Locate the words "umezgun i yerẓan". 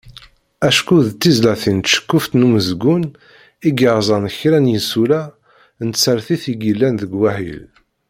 2.47-4.25